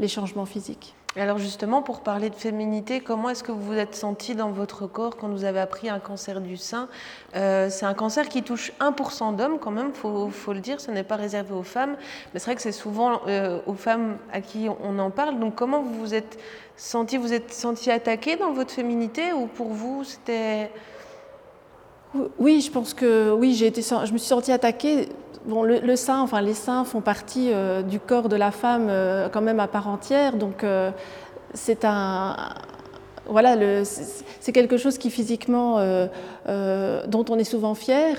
les 0.00 0.08
changements 0.08 0.46
physiques 0.46 0.94
alors 1.20 1.36
justement, 1.36 1.82
pour 1.82 2.00
parler 2.00 2.30
de 2.30 2.34
féminité, 2.34 3.00
comment 3.00 3.28
est-ce 3.28 3.44
que 3.44 3.52
vous 3.52 3.60
vous 3.60 3.76
êtes 3.76 3.94
senti 3.94 4.34
dans 4.34 4.50
votre 4.50 4.86
corps 4.86 5.16
quand 5.16 5.28
vous 5.28 5.44
avez 5.44 5.60
appris 5.60 5.90
un 5.90 5.98
cancer 5.98 6.40
du 6.40 6.56
sein? 6.56 6.88
Euh, 7.36 7.68
C'est 7.68 7.84
un 7.84 7.92
cancer 7.92 8.30
qui 8.30 8.42
touche 8.42 8.72
1% 8.80 9.36
d'hommes 9.36 9.58
quand 9.58 9.70
même, 9.70 9.90
il 9.94 10.30
faut, 10.32 10.52
le 10.54 10.60
dire, 10.60 10.80
ce 10.80 10.90
n'est 10.90 11.04
pas 11.04 11.16
réservé 11.16 11.54
aux 11.54 11.62
femmes, 11.62 11.96
mais 12.32 12.40
c'est 12.40 12.46
vrai 12.46 12.54
que 12.54 12.62
c'est 12.62 12.72
souvent 12.72 13.20
euh, 13.26 13.60
aux 13.66 13.74
femmes 13.74 14.16
à 14.32 14.40
qui 14.40 14.68
on 14.82 14.98
en 14.98 15.10
parle. 15.10 15.38
Donc 15.38 15.54
comment 15.54 15.82
vous 15.82 15.94
vous 16.00 16.14
êtes 16.14 16.38
senti? 16.76 17.18
Vous 17.18 17.34
êtes 17.34 17.52
senti 17.52 17.90
attaqué 17.90 18.36
dans 18.36 18.52
votre 18.52 18.70
féminité 18.72 19.34
ou 19.34 19.46
pour 19.46 19.68
vous 19.68 20.04
c'était... 20.04 20.70
Oui, 22.38 22.60
je 22.60 22.70
pense 22.70 22.94
que 22.94 23.32
oui, 23.32 23.54
j'ai 23.54 23.66
été, 23.66 23.82
je 23.82 24.12
me 24.12 24.18
suis 24.18 24.28
sentie 24.28 24.52
attaquée 24.52 25.08
Bon, 25.44 25.64
le, 25.64 25.96
sein, 25.96 26.20
enfin 26.20 26.40
les 26.40 26.54
seins 26.54 26.84
font 26.84 27.00
partie 27.00 27.50
euh, 27.52 27.82
du 27.82 27.98
corps 27.98 28.28
de 28.28 28.36
la 28.36 28.52
femme 28.52 28.86
euh, 28.88 29.28
quand 29.28 29.40
même 29.40 29.58
à 29.58 29.66
part 29.66 29.88
entière, 29.88 30.36
donc 30.36 30.62
euh, 30.62 30.92
c'est 31.52 31.84
un, 31.84 32.36
voilà, 33.26 33.56
c'est 33.84 34.52
quelque 34.52 34.76
chose 34.76 34.98
qui 34.98 35.10
physiquement, 35.10 35.78
dont 36.46 37.24
on 37.28 37.38
est 37.38 37.44
souvent 37.44 37.74
fier. 37.74 38.16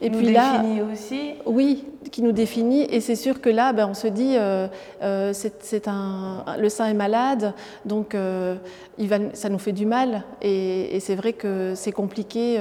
Et 0.00 0.10
puis 0.10 0.30
là, 0.30 0.62
aussi. 0.92 1.34
Oui, 1.44 1.84
qui 2.10 2.22
nous 2.22 2.32
définit. 2.32 2.82
Et 2.82 3.00
c'est 3.00 3.16
sûr 3.16 3.40
que 3.40 3.48
là, 3.48 3.72
ben, 3.72 3.88
on 3.88 3.94
se 3.94 4.06
dit, 4.06 4.36
euh, 4.36 4.68
euh, 5.02 5.32
c'est 5.32 5.88
un, 5.88 6.44
le 6.58 6.68
sein 6.68 6.86
est 6.86 6.94
malade, 6.94 7.54
donc 7.84 8.14
euh, 8.14 8.56
il 8.98 9.08
va, 9.08 9.16
ça 9.34 9.48
nous 9.48 9.58
fait 9.58 9.72
du 9.72 9.86
mal. 9.86 10.24
Et, 10.42 10.98
c'est 11.00 11.14
vrai 11.14 11.32
que 11.32 11.74
c'est 11.74 11.92
compliqué 11.92 12.58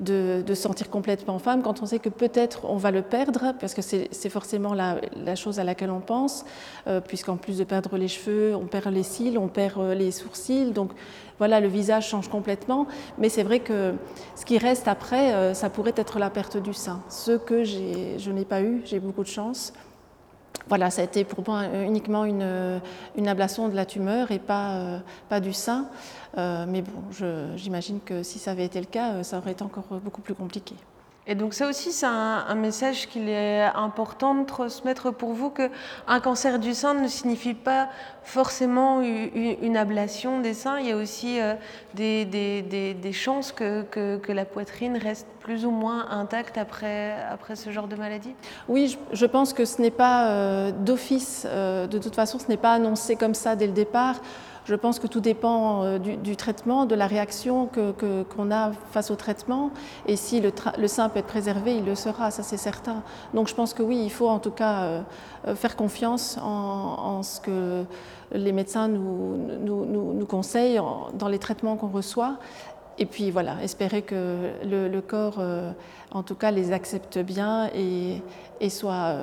de, 0.00 0.42
se 0.48 0.54
sentir 0.54 0.88
complètement 0.90 1.38
femme 1.38 1.62
quand 1.62 1.82
on 1.82 1.86
sait 1.86 1.98
que 1.98 2.08
peut-être 2.08 2.64
on 2.64 2.76
va 2.76 2.90
le 2.90 3.02
perdre, 3.02 3.54
parce 3.60 3.74
que 3.74 3.82
c'est 3.82 4.28
forcément 4.30 4.74
la, 4.74 4.96
la, 5.24 5.34
chose 5.36 5.60
à 5.60 5.64
laquelle 5.64 5.90
on 5.90 6.00
pense, 6.00 6.44
puisqu'en 7.06 7.36
plus 7.36 7.58
de 7.58 7.64
perdre 7.64 7.96
les 7.96 8.08
cheveux, 8.08 8.56
on 8.56 8.66
perd 8.66 8.92
les 8.92 9.02
cils, 9.02 9.38
on 9.38 9.48
perd 9.48 9.80
les 9.92 10.10
sourcils. 10.10 10.72
Donc 10.72 10.92
voilà, 11.38 11.60
le 11.60 11.68
visage 11.68 12.08
change 12.08 12.28
complètement, 12.28 12.86
mais 13.18 13.28
c'est 13.28 13.44
vrai 13.44 13.60
que 13.60 13.94
ce 14.34 14.44
qui 14.44 14.58
reste 14.58 14.88
après, 14.88 15.54
ça 15.54 15.70
pourrait 15.70 15.94
être 15.96 16.18
la 16.18 16.30
perte 16.30 16.56
du 16.56 16.72
sein. 16.72 17.02
Ce 17.08 17.32
que 17.32 17.64
je 17.64 18.30
n'ai 18.30 18.44
pas 18.44 18.62
eu, 18.62 18.67
j'ai 18.84 19.00
beaucoup 19.00 19.22
de 19.22 19.28
chance. 19.28 19.72
Voilà, 20.68 20.90
ça 20.90 21.00
a 21.00 21.04
été 21.04 21.24
pour 21.24 21.48
moi 21.48 21.64
uniquement 21.86 22.24
une, 22.24 22.80
une 23.16 23.28
ablation 23.28 23.68
de 23.68 23.74
la 23.74 23.86
tumeur 23.86 24.30
et 24.30 24.38
pas, 24.38 24.72
euh, 24.72 24.98
pas 25.28 25.40
du 25.40 25.52
sein. 25.52 25.86
Euh, 26.36 26.66
mais 26.68 26.82
bon, 26.82 27.02
j'imagine 27.56 28.00
que 28.00 28.22
si 28.22 28.38
ça 28.38 28.50
avait 28.50 28.66
été 28.66 28.78
le 28.78 28.86
cas, 28.86 29.22
ça 29.22 29.38
aurait 29.38 29.52
été 29.52 29.62
encore 29.62 29.86
beaucoup 30.04 30.20
plus 30.20 30.34
compliqué. 30.34 30.74
Et 31.30 31.34
donc 31.34 31.52
ça 31.52 31.68
aussi, 31.68 31.92
c'est 31.92 32.06
un, 32.06 32.54
message 32.54 33.06
qu'il 33.06 33.28
est 33.28 33.62
important 33.62 34.34
de 34.34 34.46
transmettre 34.46 35.12
pour 35.12 35.34
vous 35.34 35.50
qu'un 35.50 36.20
cancer 36.20 36.58
du 36.58 36.72
sein 36.72 36.94
ne 36.94 37.06
signifie 37.06 37.52
pas 37.52 37.90
forcément 38.22 39.02
une, 39.02 39.76
ablation 39.76 40.40
des 40.40 40.54
seins. 40.54 40.78
Il 40.80 40.86
y 40.86 40.92
a 40.92 40.96
aussi 40.96 41.38
euh, 41.38 41.54
des, 41.94 43.12
chances 43.12 43.52
que, 43.52 43.82
que, 43.82 44.16
que, 44.16 44.32
la 44.32 44.46
poitrine 44.46 44.96
reste 44.96 45.26
plus 45.40 45.66
ou 45.66 45.70
moins 45.70 46.10
intacte 46.10 46.56
après, 46.56 47.14
après 47.30 47.56
ce 47.56 47.70
genre 47.70 47.88
de 47.88 47.96
maladie 47.96 48.34
Oui, 48.66 48.98
je, 49.12 49.26
pense 49.26 49.52
que 49.52 49.66
ce 49.66 49.82
n'est 49.82 49.90
pas 49.90 50.28
euh, 50.28 50.72
d'office. 50.72 51.46
Euh, 51.46 51.86
de 51.86 51.98
toute 51.98 52.14
façon, 52.14 52.38
ce 52.38 52.48
n'est 52.48 52.56
pas 52.56 52.72
annoncé 52.72 53.16
comme 53.16 53.34
ça 53.34 53.54
dès 53.54 53.66
le 53.66 53.72
départ. 53.74 54.16
Je 54.68 54.74
pense 54.74 54.98
que 54.98 55.06
tout 55.06 55.20
dépend 55.20 55.82
euh, 55.82 55.98
du, 55.98 56.36
traitement, 56.36 56.84
de 56.84 56.94
la 56.94 57.06
réaction 57.06 57.66
qu'on 57.66 57.94
que, 57.94 58.52
a 58.52 58.72
face 58.90 59.10
au 59.10 59.16
traitement. 59.16 59.70
Et 60.06 60.14
si 60.14 60.42
le, 60.42 60.52
sein 60.88 61.08
peut 61.08 61.20
être 61.20 61.26
préservé, 61.26 61.76
il 61.76 61.86
le 61.86 61.94
sera, 61.94 62.30
ça 62.30 62.42
c'est 62.42 62.58
certain. 62.58 63.02
Donc 63.32 63.48
je 63.48 63.54
pense 63.54 63.72
que 63.72 63.82
oui, 63.82 63.98
il 64.04 64.10
faut 64.10 64.28
en 64.28 64.38
tout 64.38 64.50
cas 64.50 64.82
euh, 64.82 65.02
euh, 65.46 65.54
faire 65.54 65.74
confiance 65.74 66.36
en, 66.42 67.22
ce 67.22 67.40
que 67.40 67.84
les 68.32 68.52
médecins 68.52 68.88
nous, 68.88 69.38
nous, 69.38 70.26
conseillent 70.26 70.82
dans 71.14 71.28
les 71.28 71.38
traitements 71.38 71.76
qu'on 71.76 71.88
reçoit. 71.88 72.36
Et 72.98 73.06
puis 73.06 73.30
voilà, 73.30 73.62
espérer 73.62 74.02
que 74.02 74.50
le, 74.64 75.00
corps, 75.00 75.40
en 76.10 76.22
tout 76.22 76.34
cas, 76.34 76.50
les 76.50 76.72
accepte 76.72 77.18
bien 77.18 77.70
et, 77.74 78.20
soit 78.68 79.14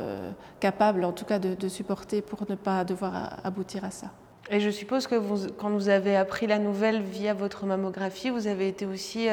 capable, 0.59 1.03
en 1.03 1.11
tout 1.11 1.25
cas, 1.25 1.37
de 1.39 1.67
supporter 1.67 2.21
pour 2.21 2.39
ne 2.49 2.55
pas 2.55 2.83
devoir 2.83 3.37
aboutir 3.43 3.85
à 3.85 3.91
ça. 3.91 4.07
Et 4.51 4.59
je 4.59 4.69
suppose 4.69 5.07
que 5.07 5.15
vous, 5.15 5.47
quand 5.57 5.71
vous 5.71 5.89
avez 5.89 6.15
appris 6.15 6.45
la 6.45 6.59
nouvelle 6.59 7.01
via 7.01 7.33
votre 7.33 7.65
mammographie, 7.65 8.29
vous 8.29 8.45
avez 8.47 8.67
été 8.67 8.85
aussi 8.85 9.27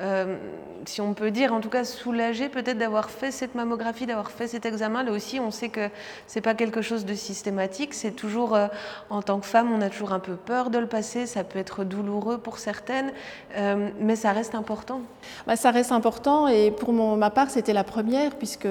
euh, 0.00 0.36
si 0.84 1.00
on 1.00 1.14
peut 1.14 1.30
dire, 1.30 1.52
en 1.52 1.60
tout 1.60 1.68
cas 1.68 1.84
soulagé 1.84 2.48
peut-être 2.48 2.78
d'avoir 2.78 3.10
fait 3.10 3.30
cette 3.30 3.54
mammographie, 3.54 4.06
d'avoir 4.06 4.30
fait 4.30 4.48
cet 4.48 4.66
examen. 4.66 5.02
Là 5.02 5.12
aussi, 5.12 5.38
on 5.38 5.50
sait 5.50 5.68
que 5.68 5.88
c'est 6.26 6.40
pas 6.40 6.54
quelque 6.54 6.82
chose 6.82 7.04
de 7.04 7.14
systématique. 7.14 7.94
C'est 7.94 8.12
toujours, 8.12 8.56
euh, 8.56 8.66
en 9.10 9.22
tant 9.22 9.38
que 9.38 9.46
femme, 9.46 9.70
on 9.72 9.80
a 9.80 9.90
toujours 9.90 10.12
un 10.12 10.18
peu 10.18 10.34
peur 10.34 10.70
de 10.70 10.78
le 10.78 10.86
passer. 10.86 11.26
Ça 11.26 11.44
peut 11.44 11.58
être 11.58 11.84
douloureux 11.84 12.38
pour 12.38 12.58
certaines, 12.58 13.12
euh, 13.56 13.90
mais 14.00 14.16
ça 14.16 14.32
reste 14.32 14.54
important. 14.54 15.02
Bah, 15.46 15.56
ça 15.56 15.70
reste 15.70 15.92
important 15.92 16.48
et 16.48 16.70
pour 16.70 16.92
ma 16.92 17.30
part, 17.30 17.50
c'était 17.50 17.72
la 17.72 17.84
première 17.84 18.34
puisque 18.34 18.66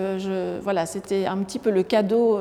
voilà, 0.61 0.85
c'était 0.85 1.27
un 1.27 1.37
petit 1.37 1.59
peu 1.59 1.69
le 1.69 1.83
cadeau 1.83 2.39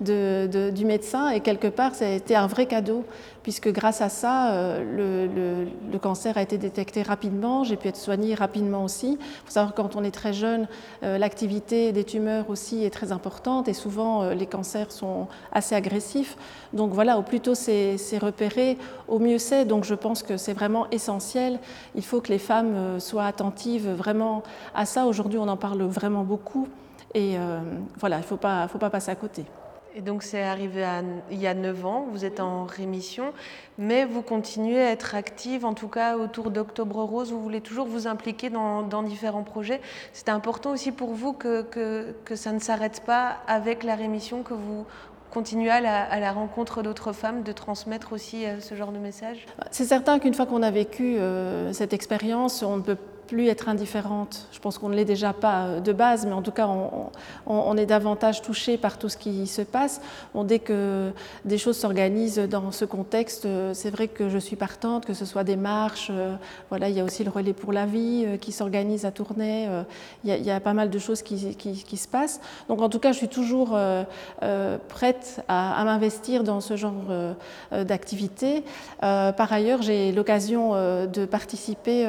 de, 0.00 0.70
du 0.70 0.84
médecin 0.84 1.30
et 1.30 1.40
quelque 1.40 1.68
part, 1.68 1.94
ça 1.94 2.06
a 2.06 2.10
été 2.10 2.36
un 2.36 2.46
vrai 2.46 2.66
cadeau 2.66 3.04
puisque 3.42 3.70
grâce 3.70 4.00
à 4.00 4.08
ça, 4.08 4.78
le, 4.78 5.26
le, 5.26 5.98
cancer 5.98 6.36
a 6.36 6.42
été 6.42 6.58
détecté 6.58 7.02
rapidement. 7.02 7.64
J'ai 7.64 7.76
pu 7.76 7.88
être 7.88 7.96
soigner 7.96 8.34
rapidement 8.34 8.84
aussi. 8.84 9.18
Il 9.20 9.44
faut 9.44 9.50
savoir 9.50 9.74
que 9.74 9.80
quand 9.80 9.96
on 9.96 10.04
est 10.04 10.10
très 10.10 10.32
jeune, 10.32 10.66
euh, 11.02 11.18
l'activité 11.18 11.92
des 11.92 12.04
tumeurs 12.04 12.50
aussi 12.50 12.84
est 12.84 12.90
très 12.90 13.12
importante 13.12 13.68
et 13.68 13.72
souvent 13.72 14.22
euh, 14.22 14.34
les 14.34 14.46
cancers 14.46 14.90
sont 14.90 15.28
assez 15.52 15.74
agressifs. 15.74 16.36
Donc 16.72 16.92
voilà, 16.92 17.18
au 17.18 17.22
plus 17.22 17.40
tôt 17.40 17.54
c'est 17.54 17.96
repéré, 18.18 18.78
au 19.08 19.18
mieux 19.18 19.38
c'est. 19.38 19.64
Donc 19.64 19.84
je 19.84 19.94
pense 19.94 20.22
que 20.22 20.36
c'est 20.36 20.52
vraiment 20.52 20.88
essentiel. 20.90 21.58
Il 21.94 22.04
faut 22.04 22.20
que 22.20 22.28
les 22.28 22.38
femmes 22.38 22.74
euh, 22.74 23.00
soient 23.00 23.26
attentives 23.26 23.88
vraiment 23.90 24.42
à 24.74 24.86
ça. 24.86 25.06
Aujourd'hui, 25.06 25.38
on 25.38 25.48
en 25.48 25.56
parle 25.56 25.82
vraiment 25.82 26.24
beaucoup. 26.24 26.68
Et 27.14 27.36
voilà, 28.00 28.16
il 28.16 28.20
ne 28.20 28.24
faut 28.24 28.38
pas 28.38 28.90
passer 28.90 29.10
à 29.10 29.14
côté. 29.14 29.44
Et 29.94 30.00
donc 30.00 30.22
c'est 30.22 30.42
arrivé 30.42 30.84
il 31.30 31.40
y 31.40 31.46
a 31.46 31.54
9 31.54 31.86
ans, 31.86 32.06
vous 32.10 32.24
êtes 32.24 32.40
en 32.40 32.64
rémission, 32.64 33.32
mais 33.78 34.04
vous 34.04 34.22
continuez 34.22 34.80
à 34.80 34.90
être 34.90 35.14
active, 35.14 35.64
en 35.64 35.74
tout 35.74 35.88
cas 35.88 36.16
autour 36.16 36.50
d'Octobre 36.50 37.02
Rose, 37.02 37.30
vous 37.30 37.42
voulez 37.42 37.60
toujours 37.60 37.86
vous 37.86 38.06
impliquer 38.06 38.48
dans, 38.50 39.02
différents 39.02 39.42
projets. 39.42 39.80
C'est 40.12 40.28
important 40.28 40.72
aussi 40.72 40.92
pour 40.92 41.12
vous 41.12 41.32
que, 41.32 41.62
que, 41.62 42.36
ça 42.36 42.52
ne 42.52 42.58
s'arrête 42.58 43.02
pas 43.04 43.38
avec 43.46 43.82
la 43.82 43.94
rémission, 43.94 44.42
que 44.42 44.54
vous 44.54 44.86
continuez 45.30 45.70
à 45.70 45.80
la, 45.80 46.32
rencontre 46.32 46.82
d'autres 46.82 47.12
femmes, 47.12 47.42
de 47.42 47.52
transmettre 47.52 48.12
aussi 48.12 48.44
euh, 48.44 48.60
ce 48.60 48.74
genre 48.74 48.92
de 48.92 48.98
message? 48.98 49.46
C'est 49.70 49.86
certain 49.86 50.18
qu'une 50.18 50.34
fois 50.34 50.46
qu'on 50.46 50.62
a 50.62 50.70
vécu 50.70 51.16
euh, 51.16 51.72
cette 51.72 51.94
expérience, 51.94 52.62
on 52.62 52.76
ne 52.76 52.82
peut 52.82 52.98
plus 53.26 53.48
être 53.48 53.68
indifférente. 53.68 54.46
Je 54.52 54.58
pense 54.58 54.78
qu'on 54.78 54.88
ne 54.88 54.94
l'est 54.94 55.04
déjà 55.04 55.32
pas 55.32 55.64
euh, 55.64 55.80
de 55.80 55.92
base, 55.92 56.26
mais 56.26 56.32
en 56.32 56.42
tout 56.42 56.50
cas, 56.50 56.68
on, 57.46 57.76
est 57.76 57.86
davantage 57.86 58.42
touché 58.42 58.76
par 58.76 58.98
tout 58.98 59.08
ce 59.08 59.16
qui 59.16 59.46
se 59.46 59.62
passe. 59.62 60.00
dès 60.44 60.58
que 60.58 61.10
des 61.44 61.58
choses 61.58 61.78
s'organisent 61.78 62.38
dans 62.38 62.70
ce 62.70 62.84
contexte, 62.84 63.46
euh, 63.46 63.72
c'est 63.74 63.90
vrai 63.90 64.08
que 64.08 64.28
je 64.28 64.38
suis 64.38 64.56
partante, 64.56 65.06
que 65.06 65.14
ce 65.14 65.24
soit 65.24 65.44
des 65.44 65.56
marches, 65.56 66.08
euh, 66.10 66.34
voilà, 66.68 66.88
il 66.88 66.96
y 66.96 67.00
a 67.00 67.04
aussi 67.04 67.24
le 67.24 67.30
relais 67.30 67.54
pour 67.54 67.72
la 67.72 67.86
vie 67.86 68.26
qui 68.40 68.52
s'organise 68.52 69.06
à 69.06 69.10
Tournai, 69.10 69.68
il 70.24 70.30
y, 70.30 70.50
a, 70.50 70.60
pas 70.60 70.74
mal 70.74 70.90
de 70.90 70.98
choses 70.98 71.22
qui, 71.22 71.38
se 71.38 72.08
passent. 72.08 72.40
Donc 72.68 72.80
en 72.82 72.88
tout 72.88 72.98
cas, 72.98 73.12
je 73.12 73.18
suis 73.18 73.28
toujours 73.28 73.76
prête 74.88 75.42
à 75.48 75.84
m'investir 75.84 76.44
dans 76.44 76.60
ce 76.60 76.76
genre 76.76 77.04
d'activité. 77.70 78.64
par 79.00 79.52
ailleurs, 79.52 79.82
j'ai 79.82 80.12
l'occasion 80.12 80.72
de 81.06 81.24
participer 81.24 82.06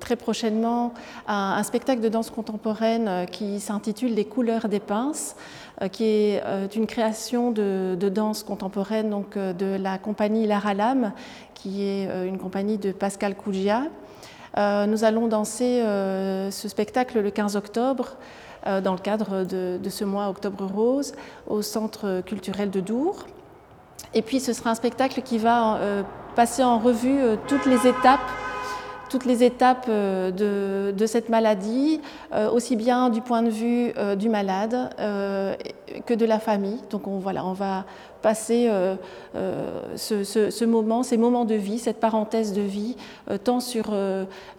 très 0.00 0.16
prochainement 0.16 0.53
un, 1.26 1.62
spectacle 1.62 2.00
de 2.00 2.08
danse 2.08 2.30
contemporaine 2.30 3.08
euh, 3.08 3.24
qui 3.24 3.60
s'intitule 3.60 4.14
Les 4.14 4.24
couleurs 4.24 4.68
des 4.68 4.80
pinces, 4.80 5.34
euh, 5.82 5.88
qui 5.88 6.04
est 6.04 6.42
euh, 6.44 6.68
une 6.68 6.86
création 6.86 7.50
de, 7.50 7.96
danse 8.08 8.42
contemporaine 8.42 9.10
donc, 9.10 9.36
de 9.36 9.76
la 9.76 9.98
compagnie 9.98 10.46
Lara 10.46 10.74
Lam, 10.74 11.12
qui 11.54 11.82
est 11.82 12.08
une 12.26 12.38
compagnie 12.38 12.78
de 12.78 12.92
Pascal 12.92 13.34
Kougia. 13.34 13.84
nous 14.56 15.04
allons 15.04 15.26
danser 15.26 15.80
ce 15.82 16.68
spectacle 16.68 17.20
le 17.20 17.30
15 17.30 17.56
octobre 17.56 18.16
dans 18.66 18.92
le 18.92 18.98
cadre 18.98 19.44
de, 19.44 19.88
ce 19.88 20.04
mois 20.04 20.28
Octobre 20.28 20.66
Rose 20.66 21.14
au 21.46 21.62
Centre 21.62 22.22
culturel 22.26 22.70
de 22.70 22.80
Dour. 22.80 23.24
Et 24.12 24.20
puis 24.20 24.40
ce 24.40 24.52
sera 24.52 24.70
un 24.70 24.74
spectacle 24.74 25.22
qui 25.22 25.38
va 25.38 25.78
passer 26.36 26.62
en 26.62 26.78
revue 26.78 27.20
toutes 27.48 27.64
les 27.64 27.86
étapes 27.86 28.30
toutes 29.14 29.26
les 29.26 29.44
étapes 29.44 29.86
euh, 29.88 30.32
de, 30.90 31.06
cette 31.06 31.28
maladie, 31.28 32.00
euh, 32.32 32.50
aussi 32.50 32.74
bien 32.74 33.10
du 33.10 33.20
point 33.20 33.42
de 33.42 33.48
vue 33.48 33.92
euh, 33.96 34.16
du 34.16 34.28
malade 34.28 34.90
que 36.04 36.14
de 36.14 36.24
la 36.24 36.40
famille. 36.40 36.80
Donc 36.90 37.06
on, 37.06 37.20
voilà, 37.20 37.46
on 37.46 37.52
va 37.52 37.84
passer 38.22 38.68
ce, 39.34 40.64
moment, 40.64 41.04
ces 41.04 41.16
moments 41.16 41.44
de 41.44 41.54
vie, 41.54 41.78
cette 41.78 42.00
parenthèse 42.00 42.52
de 42.52 42.62
vie, 42.62 42.96
tant 43.44 43.60
sur 43.60 43.94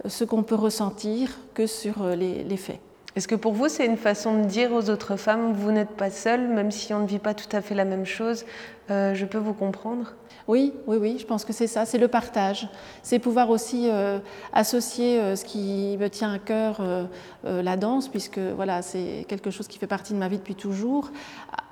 ce 0.06 0.24
qu'on 0.24 0.44
peut 0.44 0.56
ressentir 0.56 1.32
que 1.54 1.68
sur 1.68 2.06
les, 2.16 2.58
faits. 2.58 2.80
Est-ce 3.18 3.28
que 3.28 3.36
pour 3.36 3.52
vous, 3.52 3.68
c'est 3.68 3.86
une 3.86 3.98
façon 3.98 4.42
de 4.42 4.46
dire 4.46 4.72
aux 4.72 4.90
autres 4.90 5.18
femmes, 5.18 5.52
vous 5.52 5.72
n'êtes 5.72 5.98
pas 5.98 6.12
seule, 6.12 6.48
même 6.48 6.72
si 6.72 6.94
on 6.94 7.00
ne 7.00 7.08
vit 7.08 7.20
pas 7.20 7.34
tout 7.34 7.54
à 7.54 7.62
fait 7.62 7.76
la 7.76 7.86
même 7.86 8.06
chose, 8.06 8.46
je 8.90 9.26
peux 9.26 9.40
vous 9.40 9.54
comprendre? 9.54 10.14
Oui, 10.48 10.74
oui, 10.86 10.98
oui, 10.98 11.18
je 11.20 11.26
pense 11.26 11.44
que 11.44 11.54
c'est 11.54 11.66
ça, 11.66 11.86
c'est 11.86 11.98
le 11.98 12.08
partage. 12.08 12.68
C'est 13.02 13.18
pouvoir 13.18 13.50
aussi 13.50 13.90
euh, 13.90 14.20
associer 14.54 15.20
euh, 15.20 15.36
ce 15.36 15.44
qui 15.44 15.98
me 16.00 16.08
tient 16.08 16.32
à 16.32 16.38
cœur, 16.38 16.78
euh, 16.82 17.08
la 17.44 17.78
danse, 17.78 18.10
puisque 18.10 18.38
voilà, 18.38 18.84
c'est 18.84 19.26
quelque 19.28 19.50
chose 19.50 19.68
qui 19.68 19.80
fait 19.80 19.88
partie 19.88 20.14
de 20.14 20.20
ma 20.20 20.28
vie 20.28 20.38
depuis 20.38 20.54
toujours, 20.54 21.10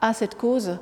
à 0.01 0.13
cette 0.13 0.35
cause, 0.35 0.77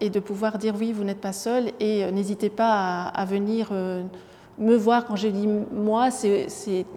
et 0.00 0.10
de 0.10 0.20
pouvoir 0.20 0.58
dire 0.58 0.74
oui, 0.78 0.92
vous 0.92 1.04
n'êtes 1.04 1.20
pas 1.20 1.32
seul, 1.32 1.70
et 1.80 2.10
n'hésitez 2.12 2.50
pas 2.50 3.04
à, 3.06 3.24
venir 3.24 3.72
me 3.72 4.74
voir 4.76 5.06
quand 5.06 5.16
je 5.16 5.28
dis 5.28 5.46
moi, 5.46 6.10
c'est 6.10 6.46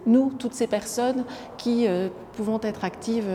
nous, 0.06 0.32
toutes 0.38 0.52
ces 0.52 0.66
personnes 0.66 1.24
qui 1.56 1.86
pouvons 2.34 2.60
être 2.62 2.84
actives 2.84 3.30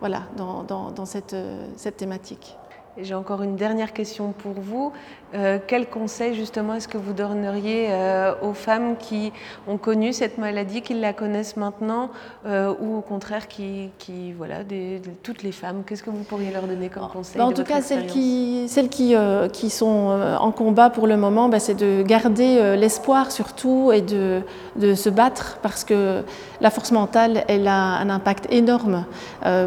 voilà, 0.00 0.22
dans, 0.36 1.06
cette, 1.06 1.36
cette 1.76 1.98
thématique. 1.98 2.56
J'ai 2.98 3.14
encore 3.14 3.42
une 3.42 3.56
dernière 3.56 3.94
question 3.94 4.32
pour 4.32 4.52
vous. 4.52 4.92
Euh, 5.34 5.58
quel 5.66 5.86
conseil 5.86 6.34
justement 6.34 6.74
est-ce 6.74 6.88
que 6.88 6.98
vous 6.98 7.14
donneriez 7.14 7.86
euh, 7.90 8.34
aux 8.42 8.52
femmes 8.52 8.96
qui 8.98 9.32
ont 9.66 9.78
connu 9.78 10.12
cette 10.12 10.36
maladie, 10.36 10.82
qui 10.82 10.92
la 10.92 11.14
connaissent 11.14 11.56
maintenant, 11.56 12.10
euh, 12.46 12.74
ou 12.80 12.98
au 12.98 13.00
contraire 13.00 13.48
qui, 13.48 13.88
qui 13.98 14.32
voilà, 14.32 14.62
des, 14.62 15.00
toutes 15.22 15.42
les 15.42 15.52
femmes? 15.52 15.84
Qu'est-ce 15.86 16.02
que 16.02 16.10
vous 16.10 16.24
pourriez 16.24 16.52
leur 16.52 16.64
donner 16.64 16.90
comme 16.90 17.08
conseil 17.08 17.38
bah, 17.38 17.46
En 17.46 17.52
tout 17.52 17.64
cas, 17.64 17.80
celles 17.80 18.06
qui, 18.06 18.66
celles 18.68 18.90
qui, 18.90 19.14
qui 19.52 19.70
sont 19.70 20.20
en 20.38 20.52
combat 20.52 20.90
pour 20.90 21.06
le 21.06 21.16
moment, 21.16 21.48
bah, 21.48 21.60
c'est 21.60 21.74
de 21.74 22.02
garder 22.02 22.76
l'espoir 22.76 23.32
surtout 23.32 23.90
et 23.92 24.02
de, 24.02 24.42
de, 24.76 24.94
se 24.94 25.08
battre 25.08 25.58
parce 25.62 25.84
que 25.84 26.22
la 26.60 26.70
force 26.70 26.92
mentale, 26.92 27.44
elle 27.48 27.66
a 27.68 27.96
un 27.98 28.10
impact 28.10 28.46
énorme. 28.50 29.06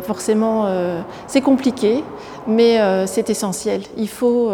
forcément, 0.03 0.67
c'est 1.27 1.41
compliqué, 1.41 2.03
mais 2.48 2.77
c'est 3.07 3.29
essentiel. 3.29 3.81
Il 3.98 4.10
faut, 4.10 4.51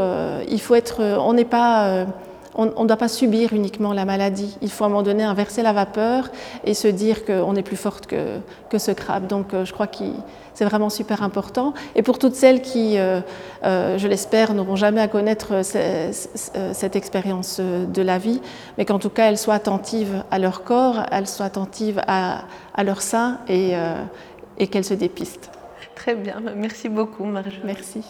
il 0.48 0.62
faut 0.62 0.75
être 0.75 1.00
euh, 1.00 1.00
on 1.01 1.34
n'est 1.34 1.46
pas 1.46 1.88
euh, 1.88 2.05
on 2.53 2.65
ne 2.65 2.88
doit 2.88 2.98
pas 2.98 3.08
subir 3.08 3.53
uniquement 3.53 3.93
la 3.93 4.03
maladie. 4.03 4.58
Il 4.62 4.70
faut 4.70 4.84
à 4.84 4.88
un 4.88 4.89
moment 4.89 5.03
donné 5.03 5.24
inverser 5.24 5.62
la 5.62 5.72
vapeur 5.72 6.29
et 6.65 6.74
se 6.74 6.89
dire 6.89 7.24
qu'on 7.24 7.55
est 7.55 7.63
plus 7.63 7.77
forte 7.77 8.08
que, 8.08 8.39
que 8.70 8.77
ce 8.77 8.91
crabe. 8.91 9.27
Donc 9.27 9.53
euh, 9.53 9.63
je 9.63 9.72
crois 9.72 9.88
que 9.88 10.03
c'est 10.53 10.65
vraiment 10.65 10.89
super 10.89 11.24
important. 11.24 11.74
Et 11.96 12.03
pour 12.03 12.20
toutes 12.20 12.36
celles 12.36 12.62
qui, 12.62 12.98
je 13.63 14.08
l'espère, 14.08 14.53
n'auront 14.53 14.75
jamais 14.75 15.00
à 15.00 15.08
connaître 15.08 15.62
cette 15.63 16.96
expérience 16.98 17.62
de 17.62 18.01
la 18.01 18.17
vie, 18.17 18.41
mais 18.77 18.84
qu'en 18.84 19.00
tout 19.00 19.10
cas 19.10 19.29
elles 19.29 19.38
soient 19.38 19.53
attentives 19.53 20.25
à 20.29 20.39
leur 20.39 20.65
corps, 20.65 21.05
elles 21.10 21.27
soient 21.27 21.46
attentives 21.46 22.01
à, 22.05 22.43
leur 22.84 23.01
sein 23.01 23.39
et, 23.48 23.75
et 24.58 24.67
qu'elles 24.67 24.84
se 24.84 24.93
dépistent. 24.93 25.50
Très 25.96 26.15
bien, 26.15 26.41
merci 26.53 26.89
beaucoup 26.89 27.24
Marjorie. 27.24 27.62
Merci. 27.63 28.03